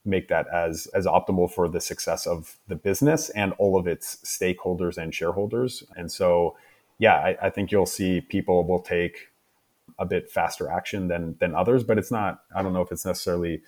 [0.06, 4.16] make that as as optimal for the success of the business and all of its
[4.24, 5.84] stakeholders and shareholders.
[5.98, 6.56] And so,
[7.00, 9.31] yeah, I, I think you'll see people will take
[10.00, 12.44] a bit faster action than than others, but it's not.
[12.56, 13.62] I don't know if it's necessarily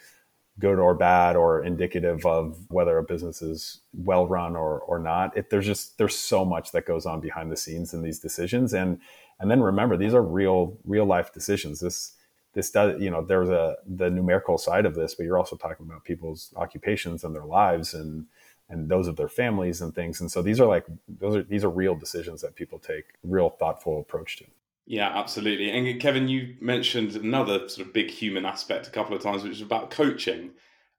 [0.59, 5.36] good or bad or indicative of whether a business is well run or or not.
[5.36, 8.73] It, there's just there's so much that goes on behind the scenes in these decisions,
[8.73, 8.99] and
[9.39, 11.79] and then remember these are real real life decisions.
[11.79, 12.13] This
[12.53, 15.86] this does you know there's a the numerical side of this, but you're also talking
[15.86, 18.27] about people's occupations and their lives and
[18.69, 20.21] and those of their families and things.
[20.21, 23.49] And so these are like those are these are real decisions that people take real
[23.49, 24.45] thoughtful approach to.
[24.85, 25.71] Yeah, absolutely.
[25.71, 29.43] And uh, Kevin, you mentioned another sort of big human aspect a couple of times,
[29.43, 30.51] which is about coaching.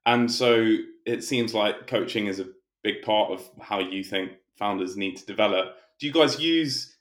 [0.05, 2.47] And so it seems like coaching is a
[2.83, 5.75] big part of how you think founders need to develop.
[5.99, 6.95] Do you guys use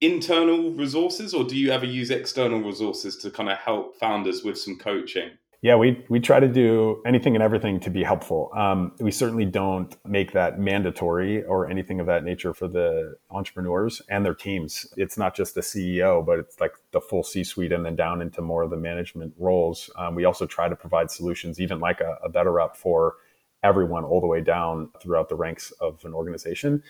[0.00, 4.58] internal resources or do you ever use external resources to kind of help founders with
[4.58, 5.30] some coaching?
[5.62, 8.50] Yeah, we we try to do anything and everything to be helpful.
[8.56, 14.00] Um, we certainly don't make that mandatory or anything of that nature for the entrepreneurs
[14.08, 14.86] and their teams.
[14.96, 18.40] It's not just the CEO, but it's like the full C-suite and then down into
[18.40, 19.90] more of the management roles.
[19.96, 23.16] Um, we also try to provide solutions, even like a, a BetterUp for
[23.62, 26.82] everyone all the way down throughout the ranks of an organization.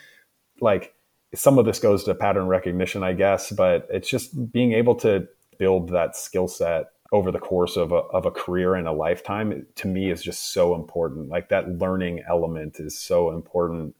[0.60, 0.94] Like
[1.34, 5.26] some of this goes to pattern recognition, I guess, but it's just being able to
[5.58, 9.66] build that skill set over the course of a, of a career and a lifetime
[9.74, 11.28] to me is just so important.
[11.28, 13.94] Like that learning element is so important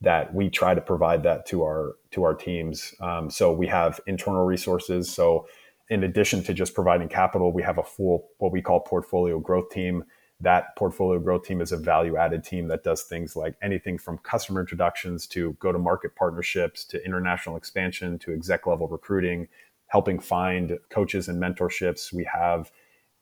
[0.00, 2.94] that we try to provide that to our to our teams.
[3.00, 5.10] Um, so we have internal resources.
[5.10, 5.46] So
[5.90, 9.70] in addition to just providing capital we have a full what we call portfolio growth
[9.70, 10.04] team.
[10.40, 14.18] That portfolio growth team is a value added team that does things like anything from
[14.18, 19.48] customer introductions to go to market partnerships to international expansion to exec level recruiting
[19.94, 22.12] helping find coaches and mentorships.
[22.12, 22.72] We have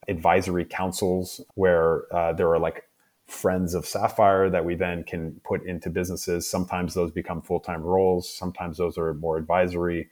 [0.08, 2.84] advisory councils where uh, there are like
[3.26, 6.48] friends of Sapphire that we then can put into businesses.
[6.48, 10.08] Sometimes those become full time roles, sometimes those are more advisory.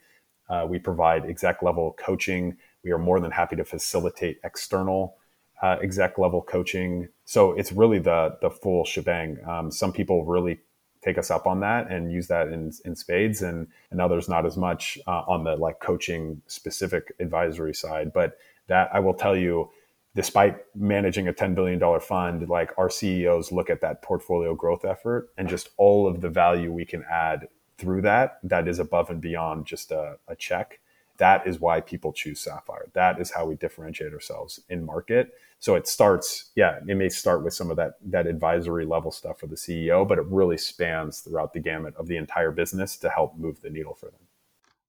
[0.51, 2.55] Uh, we provide exec level coaching.
[2.83, 5.15] We are more than happy to facilitate external
[5.63, 7.07] uh, exec level coaching.
[7.25, 9.39] So it's really the the full shebang.
[9.47, 10.59] Um, some people really
[11.01, 14.45] take us up on that and use that in, in spades and, and others not
[14.45, 18.13] as much uh, on the like coaching specific advisory side.
[18.13, 18.37] But
[18.67, 19.69] that I will tell you,
[20.15, 25.29] despite managing a $10 billion fund, like our CEOs look at that portfolio growth effort
[25.37, 29.21] and just all of the value we can add through that, that is above and
[29.21, 30.79] beyond just a, a check.
[31.17, 32.89] That is why people choose Sapphire.
[32.93, 35.33] That is how we differentiate ourselves in market.
[35.59, 39.39] So it starts, yeah, it may start with some of that that advisory level stuff
[39.39, 43.09] for the CEO, but it really spans throughout the gamut of the entire business to
[43.09, 44.21] help move the needle for them.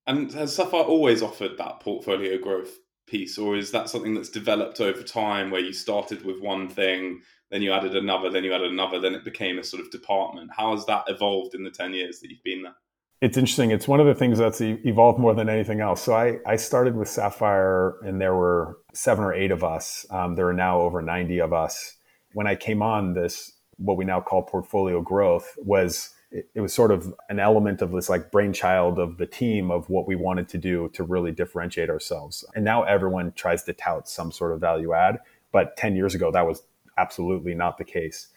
[0.07, 4.81] And has Sapphire always offered that portfolio growth piece, or is that something that's developed
[4.81, 8.73] over time where you started with one thing, then you added another, then you added
[8.73, 10.51] another, then it became a sort of department?
[10.57, 12.75] How has that evolved in the 10 years that you've been there?
[13.23, 13.71] It's interesting.
[13.71, 16.03] It's one of the things that's evolved more than anything else.
[16.03, 20.05] So I, I started with Sapphire and there were seven or eight of us.
[20.11, 21.95] Um, there are now over 90 of us.
[22.33, 26.75] When I came on this, what we now call portfolio growth was it, it was
[26.75, 30.49] sort of an element of this like brainchild of the team of what we wanted
[30.49, 32.45] to do to really differentiate ourselves.
[32.57, 35.21] And now everyone tries to tout some sort of value add.
[35.53, 36.65] But 10 years ago, that was
[36.99, 38.31] absolutely not the case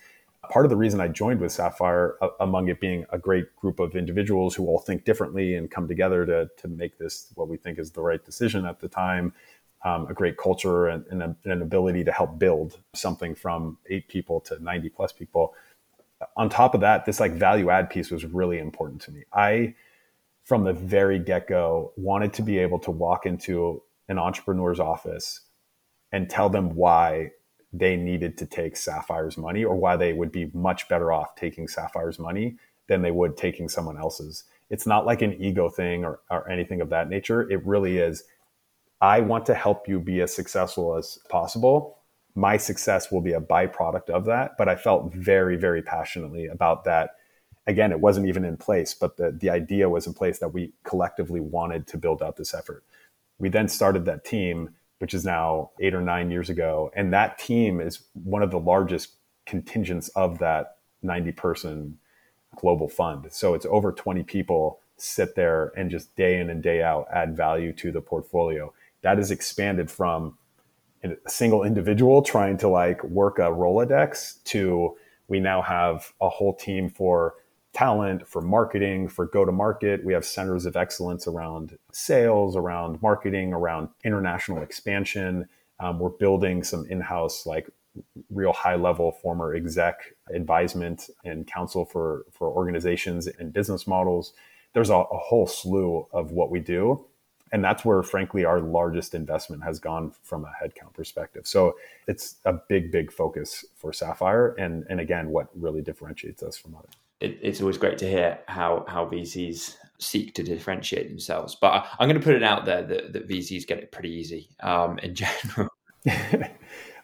[0.49, 3.79] part of the reason I joined with Sapphire, uh, among it being a great group
[3.79, 7.58] of individuals who all think differently and come together to, to make this what we
[7.58, 9.34] think is the right decision at the time,
[9.84, 14.08] um, a great culture and, and a, an ability to help build something from eight
[14.08, 15.53] people to 90 plus people.
[16.38, 19.23] On top of that, this like value add piece was really important to me.
[19.34, 19.75] I,
[20.43, 25.41] from the very get go, wanted to be able to walk into an entrepreneur's office
[26.12, 27.31] and tell them why
[27.78, 31.68] they needed to take Sapphire's money or why they would be much better off taking
[31.68, 32.58] Sapphire's money
[32.88, 34.44] than they would taking someone else's.
[34.70, 37.50] It's not like an ego thing or, or anything of that nature.
[37.50, 38.24] It really is
[39.02, 42.00] I want to help you be as successful as possible.
[42.34, 44.58] My success will be a byproduct of that.
[44.58, 47.12] But I felt very, very passionately about that.
[47.68, 50.74] Again, it wasn't even in place, but the, the idea was in place that we
[50.84, 52.84] collectively wanted to build out this effort.
[53.40, 56.89] We then started that team which is now eight or nine years ago.
[56.96, 59.10] And that team is one of the largest
[59.46, 62.00] contingents of that 90 person
[62.56, 63.28] global fund.
[63.30, 67.38] So it's over 20 people sit there and just day in and day out add
[67.38, 68.74] value to the portfolio.
[69.04, 70.39] That is expanded from
[71.04, 76.56] a single individual trying to like work a Rolodex to we now have a whole
[76.56, 77.36] team for
[77.76, 80.04] talent, for marketing, for go to market.
[80.04, 85.48] We have centers of excellence around sales, around marketing, around international expansion.
[85.80, 87.70] Um, we're building some in house, like
[88.30, 94.34] real high level former exec advisement and counsel for, for organizations and business models.
[94.74, 97.06] There's a, a whole slew of what we do
[97.52, 101.76] and that's where frankly our largest investment has gone from a headcount perspective so
[102.08, 106.76] it's a big big focus for sapphire and and again what really differentiates us from
[106.76, 111.56] others it, it's always great to hear how how VCs seek to differentiate themselves.
[111.60, 114.12] But I, am going to put it out there that, that VCs get it pretty
[114.12, 115.69] easy um, in general.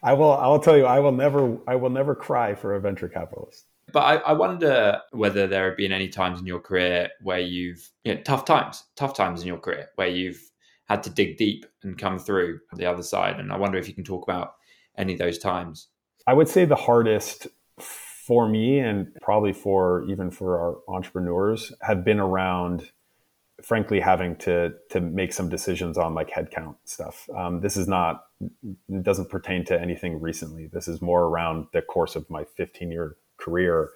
[0.04, 0.34] I will.
[0.34, 0.86] I will tell you.
[0.86, 1.58] I will never.
[1.67, 3.65] I will never cry for a venture capitalist.
[3.93, 7.89] But I, I wonder whether there have been any times in your career where you've
[8.06, 10.41] you know, tough times, tough times in your career where you've
[10.86, 13.39] had to dig deep and come through the other side.
[13.39, 14.56] And I wonder if you can talk about
[14.97, 15.88] any of those times.
[16.26, 17.47] I would say the hardest
[18.28, 22.92] for me and probably for even for our entrepreneurs have been around
[23.64, 27.28] frankly having to to make some decisions on like headcount stuff.
[27.36, 30.68] Um, this is not it doesn't pertain to anything recently.
[30.68, 33.90] This is more around the course of my 15 year career.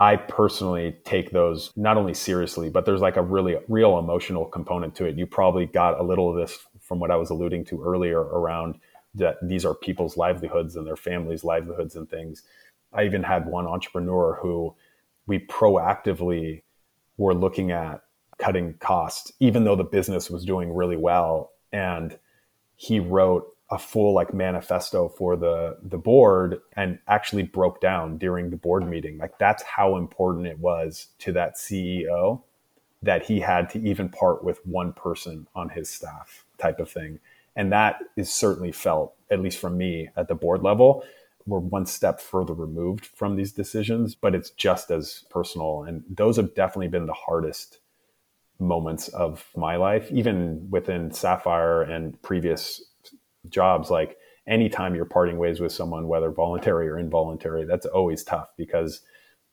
[0.00, 4.96] I personally take those not only seriously but there's like a really real emotional component
[4.96, 5.16] to it.
[5.16, 8.74] You probably got a little of this from what i was alluding to earlier around
[9.14, 12.42] that these are people's livelihoods and their families livelihoods and things
[12.92, 14.74] I even had one entrepreneur who
[15.26, 16.62] we proactively
[17.16, 18.02] were looking at
[18.38, 21.52] cutting costs, even though the business was doing really well.
[21.72, 22.18] And
[22.76, 28.50] he wrote a full like manifesto for the the board and actually broke down during
[28.50, 29.18] the board meeting.
[29.18, 32.42] Like that's how important it was to that CEO
[33.02, 37.20] that he had to even part with one person on his staff type of thing.
[37.56, 41.04] And that is certainly felt, at least from me at the board level
[41.46, 45.84] we're one step further removed from these decisions, but it's just as personal.
[45.84, 47.78] And those have definitely been the hardest
[48.58, 52.82] moments of my life, even within Sapphire and previous
[53.48, 53.90] jobs.
[53.90, 59.00] Like anytime you're parting ways with someone, whether voluntary or involuntary, that's always tough because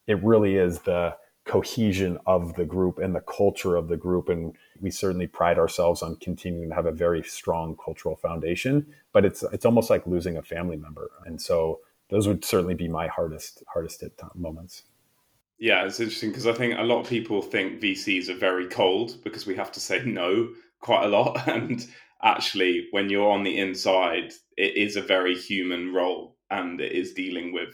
[0.08, 1.16] it really is the
[1.48, 4.30] cohesion of the group and the culture of the group.
[4.30, 9.26] And we certainly pride ourselves on continuing to have a very strong cultural foundation, but
[9.26, 11.10] it's, it's almost like losing a family member.
[11.26, 11.80] And so
[12.10, 14.84] those would certainly be my hardest, hardest hit moments.
[15.60, 19.18] Yeah, it's interesting because I think a lot of people think VCs are very cold
[19.24, 20.50] because we have to say no
[20.82, 21.48] quite a lot.
[21.48, 21.86] And
[22.22, 27.14] actually, when you're on the inside, it is a very human role and it is
[27.14, 27.70] dealing with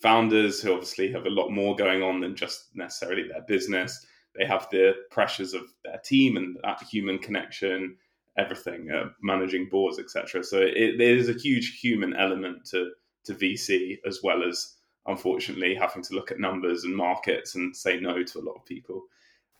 [0.00, 4.06] founders who obviously have a lot more going on than just necessarily their business.
[4.36, 7.96] They have the pressures of their team and that human connection,
[8.36, 10.44] everything, uh, managing boards, etc.
[10.44, 12.90] So it, there is a huge human element to
[13.24, 14.74] to VC as well as
[15.06, 18.64] unfortunately having to look at numbers and markets and say no to a lot of
[18.64, 19.02] people.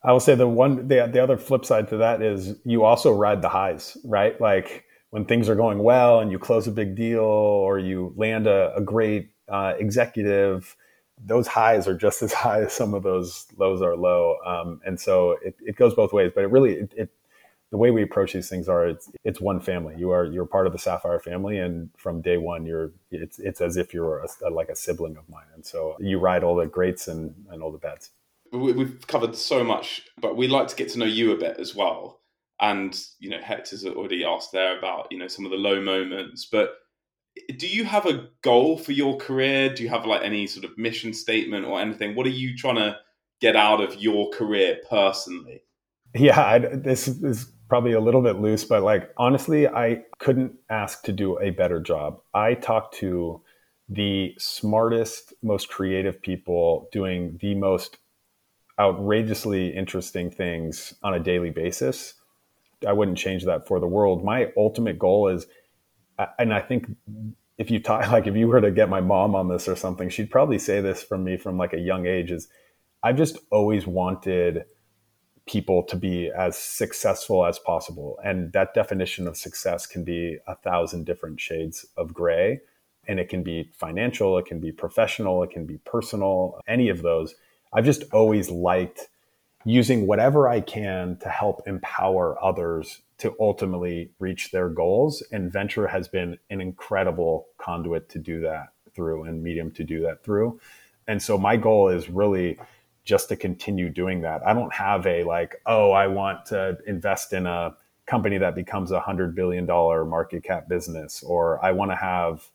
[0.03, 3.11] I will say the one the, the other flip side to that is you also
[3.11, 4.39] ride the highs, right?
[4.39, 8.45] Like when things are going well and you close a big deal or you land
[8.45, 10.75] a, a great uh, executive,
[11.23, 14.37] those highs are just as high as some of those lows are low.
[14.45, 17.09] Um, and so it, it goes both ways, but it really, it, it,
[17.69, 19.95] the way we approach these things are it's, it's one family.
[19.97, 21.59] You are, you're part of the Sapphire family.
[21.59, 25.27] And from day one, you're, it's, it's as if you're a, like a sibling of
[25.27, 25.47] mine.
[25.53, 28.11] And so you ride all the greats and, and all the bads.
[28.53, 31.75] We've covered so much, but we'd like to get to know you a bit as
[31.75, 32.21] well.
[32.61, 36.45] And, you know, Hector's already asked there about, you know, some of the low moments,
[36.45, 36.77] but
[37.57, 39.73] do you have a goal for your career?
[39.73, 42.15] Do you have like any sort of mission statement or anything?
[42.15, 42.97] What are you trying to
[43.39, 45.63] get out of your career personally?
[46.15, 51.03] Yeah, I, this is probably a little bit loose, but like honestly, I couldn't ask
[51.03, 52.21] to do a better job.
[52.33, 53.41] I talk to
[53.89, 57.97] the smartest, most creative people doing the most
[58.79, 62.13] outrageously interesting things on a daily basis.
[62.87, 64.23] I wouldn't change that for the world.
[64.23, 65.47] My ultimate goal is
[66.39, 66.87] and I think
[67.57, 70.09] if you talk like if you were to get my mom on this or something,
[70.09, 72.47] she'd probably say this from me from like a young age is
[73.03, 74.65] I've just always wanted
[75.45, 78.19] people to be as successful as possible.
[78.23, 82.59] And that definition of success can be a thousand different shades of gray.
[83.07, 87.01] And it can be financial, it can be professional, it can be personal, any of
[87.01, 87.35] those.
[87.71, 89.07] I've just always liked
[89.63, 95.23] using whatever I can to help empower others to ultimately reach their goals.
[95.31, 100.01] And venture has been an incredible conduit to do that through and medium to do
[100.01, 100.59] that through.
[101.07, 102.59] And so my goal is really
[103.03, 104.45] just to continue doing that.
[104.45, 108.91] I don't have a like, oh, I want to invest in a company that becomes
[108.91, 112.49] a hundred billion dollar market cap business, or I want to have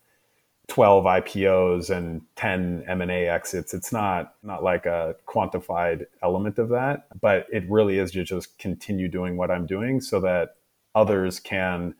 [0.69, 3.73] 12 IPOs and 10 M&A exits.
[3.73, 8.57] It's not not like a quantified element of that, but it really is to just
[8.59, 10.55] continue doing what I'm doing so that
[10.95, 11.95] others can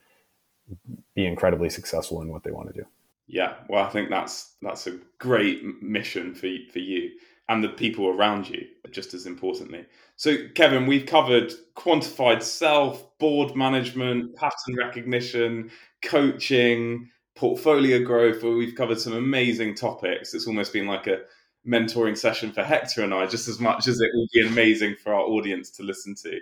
[1.14, 2.88] be incredibly successful in what they want to do.
[3.28, 7.12] Yeah, well, I think that's that's a great mission for for you
[7.50, 9.86] and the people around you, just as importantly.
[10.16, 15.70] So, Kevin, we've covered quantified self, board management, pattern recognition,
[16.02, 20.34] coaching, portfolio growth, where we've covered some amazing topics.
[20.34, 21.22] It's almost been like a
[21.68, 25.14] mentoring session for Hector and I, just as much as it will be amazing for
[25.14, 26.40] our audience to listen to.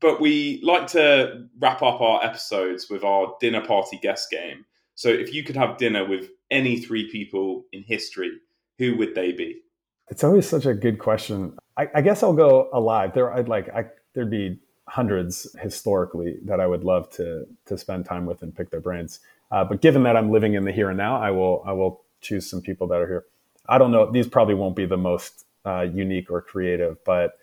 [0.00, 4.64] But we like to wrap up our episodes with our dinner party guest game.
[4.94, 8.32] So if you could have dinner with any three people in history,
[8.78, 9.62] who would they be?
[10.10, 11.56] It's always such a good question.
[11.76, 13.14] I, I guess I'll go alive.
[13.14, 18.06] There, I'd like I, there'd be hundreds historically that I would love to to spend
[18.06, 19.20] time with and pick their brains.
[19.50, 22.02] Uh, but given that I'm living in the here and now, I will I will
[22.20, 23.24] choose some people that are here.
[23.68, 27.38] I don't know; these probably won't be the most uh, unique or creative, but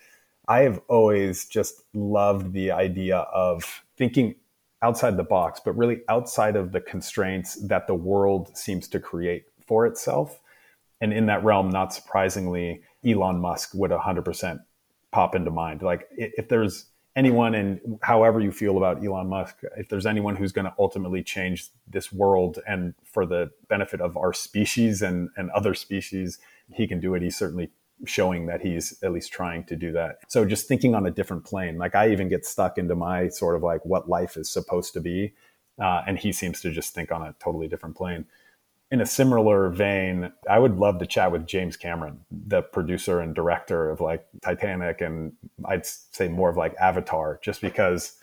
[0.48, 4.36] I have always just loved the idea of thinking
[4.82, 9.46] outside the box, but really outside of the constraints that the world seems to create
[9.66, 10.40] for itself.
[11.02, 14.60] And in that realm, not surprisingly, Elon Musk would 100%
[15.12, 15.82] pop into mind.
[15.82, 16.86] Like if there's
[17.16, 21.24] anyone and however you feel about Elon Musk, if there's anyone who's going to ultimately
[21.24, 26.40] change this world and for the benefit of our species and, and other species,
[26.74, 27.22] he can do it.
[27.22, 27.70] He's certainly
[28.06, 30.18] showing that he's at least trying to do that.
[30.28, 33.56] So just thinking on a different plane, like I even get stuck into my sort
[33.56, 35.34] of like what life is supposed to be.
[35.82, 38.26] Uh, and he seems to just think on a totally different plane
[38.92, 43.34] in a similar vein, I would love to chat with James Cameron, the producer and
[43.34, 45.34] director of like Titanic, and
[45.66, 48.18] I'd say more of like Avatar, just because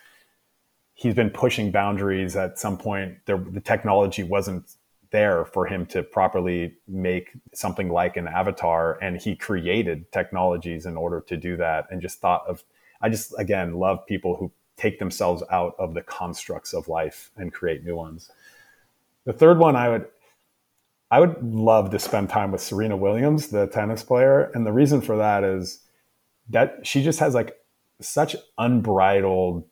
[0.95, 2.37] he's been pushing boundaries.
[2.37, 4.77] At some point, there, the technology wasn't
[5.11, 10.97] there for him to properly make something like an avatar, and he created technologies in
[10.97, 11.87] order to do that.
[11.91, 12.63] And just thought of,
[13.01, 17.53] I just again love people who take themselves out of the constructs of life and
[17.53, 18.31] create new ones.
[19.25, 20.07] The third one I would
[21.13, 24.51] I would love to spend time with Serena Williams, the tennis player.
[24.55, 25.81] And the reason for that is
[26.49, 27.55] that she just has like
[28.01, 29.65] such unbridled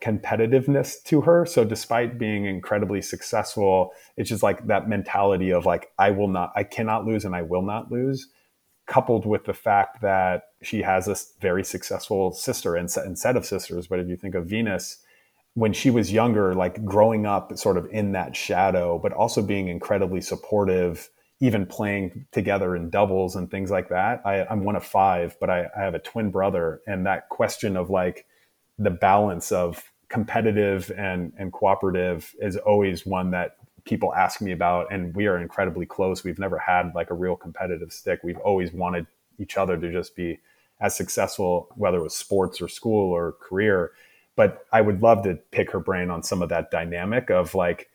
[0.00, 1.46] competitiveness to her.
[1.46, 6.52] So despite being incredibly successful, it's just like that mentality of like, I will not,
[6.56, 8.28] I cannot lose and I will not lose.
[8.86, 13.86] coupled with the fact that she has a very successful sister and, set of sisters.
[13.86, 14.98] But if you think of Venus,
[15.54, 19.68] when she was younger, like growing up sort of in that shadow, but also being
[19.68, 21.08] incredibly supportive,
[21.40, 24.20] even playing together in doubles and things like that.
[24.24, 26.80] I, am one of five, but I, I have a twin brother.
[26.88, 28.26] And that question of like
[28.78, 34.92] the balance of competitive and, and cooperative is always one that people ask me about.
[34.92, 36.24] And we are incredibly close.
[36.24, 38.20] We've never had like a real competitive stick.
[38.24, 39.06] We've always wanted
[39.38, 40.40] each other to just be
[40.80, 43.92] as successful, whether it was sports or school or career
[44.36, 47.90] but I would love to pick her brain on some of that dynamic of like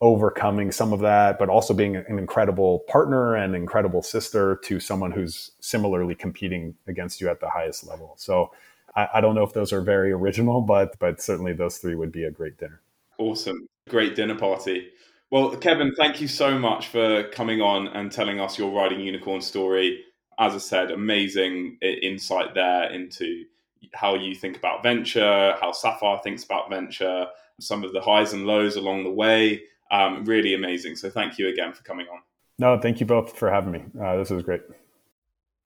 [0.00, 5.12] overcoming some of that, but also being an incredible partner and incredible sister to someone
[5.12, 8.14] who's similarly competing against you at the highest level.
[8.18, 8.52] So
[8.94, 12.12] I, I don't know if those are very original, but but certainly those three would
[12.12, 12.80] be a great dinner.
[13.18, 13.66] Awesome.
[13.88, 14.88] Great dinner party.
[15.30, 19.40] Well, Kevin, thank you so much for coming on and telling us your riding unicorn
[19.40, 20.04] story.
[20.38, 23.44] As I said, amazing insight there into
[23.92, 27.26] how you think about venture, how Sapphire thinks about venture,
[27.60, 29.62] some of the highs and lows along the way.
[29.90, 30.96] Um, really amazing.
[30.96, 32.20] So thank you again for coming on.
[32.58, 33.84] No, thank you both for having me.
[34.00, 34.62] Uh, this was great.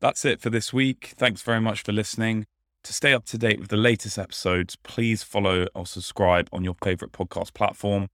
[0.00, 1.14] That's it for this week.
[1.16, 2.46] Thanks very much for listening.
[2.84, 6.76] To stay up to date with the latest episodes, please follow or subscribe on your
[6.82, 8.08] favorite podcast platform.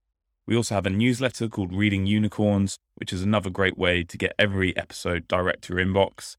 [0.47, 4.35] We also have a newsletter called Riding Unicorns, which is another great way to get
[4.39, 6.37] every episode direct to your inbox.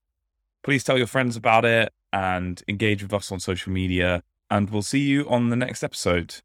[0.64, 4.24] Please tell your friends about it and engage with us on social media.
[4.50, 6.36] And we'll see you on the next episode.